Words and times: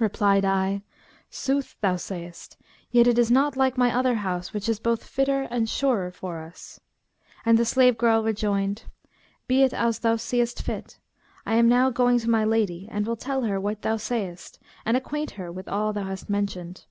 Replied 0.00 0.44
I, 0.44 0.82
'Sooth 1.30 1.76
thou 1.80 1.94
sayest; 1.94 2.56
yet 2.90 3.06
is 3.06 3.30
it 3.30 3.32
not 3.32 3.56
like 3.56 3.78
my 3.78 3.94
other 3.94 4.16
house 4.16 4.52
which 4.52 4.68
is 4.68 4.80
both 4.80 5.04
fitter 5.04 5.42
and 5.52 5.68
surer 5.68 6.10
for 6.10 6.38
us;' 6.40 6.80
and 7.46 7.56
the 7.56 7.64
slave 7.64 7.96
girl 7.96 8.24
rejoined 8.24 8.86
'Be 9.46 9.62
it 9.62 9.72
as 9.72 10.00
thou 10.00 10.16
seest 10.16 10.62
fit. 10.62 10.98
I 11.46 11.54
am 11.54 11.68
now 11.68 11.90
going 11.90 12.18
to 12.18 12.28
my 12.28 12.44
lady 12.44 12.88
and 12.90 13.06
will 13.06 13.14
tell 13.14 13.42
her 13.42 13.60
what 13.60 13.82
thou 13.82 13.96
sayest 13.98 14.58
and 14.84 14.96
acquaint 14.96 15.30
her 15.38 15.52
with 15.52 15.68
all 15.68 15.92
thou 15.92 16.06
hast 16.06 16.28
mentioned.' 16.28 16.84